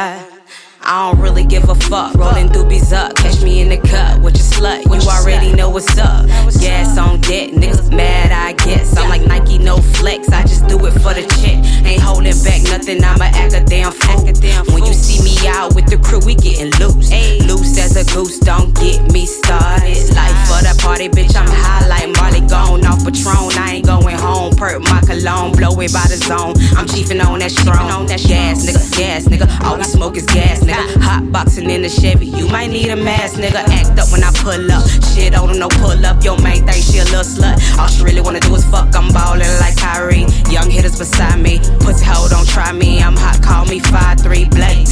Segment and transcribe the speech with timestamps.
[0.00, 2.14] I don't really give a fuck.
[2.14, 4.84] Rolling doobies up, catch me in the cut with your slut.
[4.84, 6.26] You already know what's up.
[6.58, 8.96] Gas on deck, niggas mad, I guess.
[8.96, 10.30] I'm like Nike, no flex.
[10.30, 11.60] I just do it for the chick.
[11.84, 14.24] Ain't holding back nothing, I'ma act a damn fool.
[14.72, 17.12] When you see me out with the crew, we getting loose.
[17.44, 20.00] Loose as a goose, don't get me started.
[20.16, 22.40] Life for the party, bitch, I'm high like Molly.
[22.48, 26.54] Gone off Patron, I ain't going home, perk my cologne, blow it by the zone.
[26.76, 29.46] I'm chiefing on that strong, on that gas, nigga, gas, nigga.
[29.64, 31.02] All we smoke is gas, nigga.
[31.02, 33.62] Hot boxing in the Chevy, you might need a mask, nigga.
[33.68, 34.84] Act up when I pull up.
[35.12, 36.24] Shit on no pull up.
[36.24, 37.56] Your main thing, she a little slut.
[37.78, 38.94] All she really wanna do is fuck.
[38.96, 40.26] I'm ballin' like Kyrie.
[40.48, 41.58] Young hitters beside me.
[41.80, 43.02] Pussy hoe, don't try me.
[43.02, 44.88] I'm hot, call me 5'3 Blake.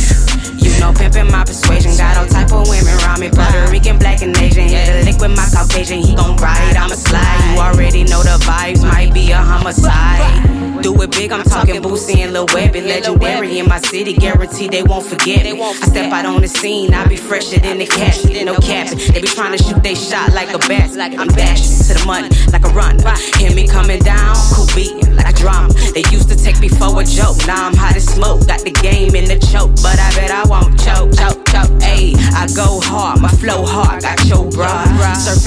[0.59, 1.97] You know, pimpin' my persuasion.
[1.97, 3.31] Got all type of women around me.
[3.31, 4.69] Puerto Rican, black, and Asian.
[4.69, 6.03] Hit a lick with my Caucasian.
[6.03, 7.55] He gon' ride, I'ma slide.
[7.55, 8.83] You already know the vibes.
[9.69, 10.83] Might be homicide.
[10.83, 12.87] Do it big, I'm talking Boosie and Lil Webbie.
[12.87, 15.61] Legendary in my city, guaranteed they won't forget me.
[15.61, 18.17] I step out on the scene, I be fresher than the cat.
[18.45, 20.97] No caps, they be trying to shoot they shot like a bat.
[20.99, 22.99] I'm dashing to the money like a run.
[23.37, 25.69] Hear me coming down, cool beating like a drum.
[25.93, 28.47] They used to take me for a joke, now I'm hot as smoke.
[28.47, 29.75] Got the game in the choke,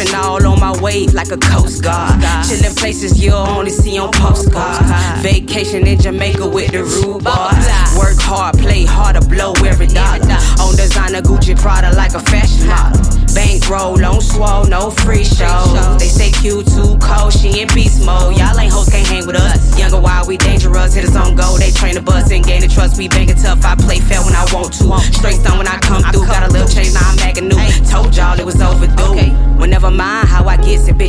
[0.01, 2.19] Surfing all on my wave like a coast guard.
[2.45, 4.89] Chillin' places you'll only see on postcards.
[5.21, 7.65] Vacation in Jamaica with the rude boys.
[7.97, 10.37] Work hard, play hard to blow every dollar.
[10.59, 13.01] On designer Gucci Prada like a fashion model.
[13.33, 15.63] Bankroll on swole, no free show.
[15.97, 18.35] They say Q too cold, she in beast mode.
[18.37, 19.79] Y'all ain't hoes, can't hang with us.
[19.79, 20.93] Younger, wild, we dangerous.
[20.93, 22.97] Hitters on go, they train the bus and gain the trust.
[22.97, 24.99] We bangin' tough, I play fair when I want to.
[25.15, 26.27] Straight stone when I come through.
[26.27, 27.55] Got a little change, now I'm acting new.
[27.87, 28.20] Told y'all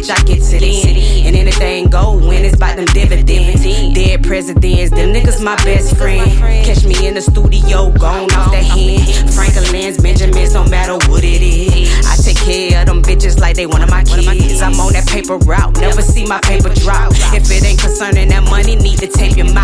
[0.02, 1.26] bitch, I get it in.
[1.26, 3.62] And anything go when it's about them dividends.
[3.62, 6.30] Dead presidents, them niggas my best friend.
[6.64, 9.32] Catch me in the studio, gone off the hand.
[9.34, 12.06] Franklin's, Benjamins, no matter what it is.
[12.06, 14.62] I take care of them bitches like they one of my kids.
[14.62, 17.12] I'm on that paper route, never see my paper drop.
[17.34, 19.61] If it ain't concerning that money, need to tape your mouth.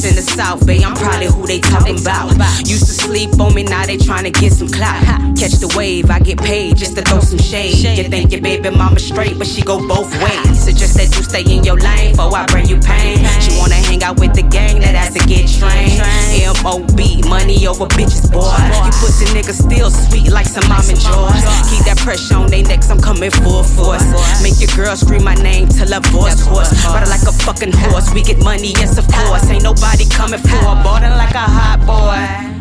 [0.00, 2.32] In the South Bay, I'm probably who they talking about.
[2.64, 5.04] Used to sleep on me, now they trying to get some clout.
[5.36, 7.76] Catch the wave, I get paid just to throw some shade.
[7.98, 10.56] You think your baby mama straight, but she go both ways.
[10.56, 13.20] Suggest that you stay in your lane, before I bring you pain.
[13.44, 16.00] She wanna hang out with the gang, that has to get trained.
[16.48, 17.20] M.O.B.
[17.28, 18.56] money over bitches, boy.
[18.56, 21.28] You pussy niggas still sweet like some Almond Joy.
[21.68, 24.02] Keep that pressure on they necks, I'm coming full force.
[24.42, 26.72] Make your girl scream my name till her voice hoarse.
[26.84, 29.48] Ride like a fucking horse, we get money, yes of course.
[29.48, 32.59] Ain't nobody coming for, ballin' like a hot boy.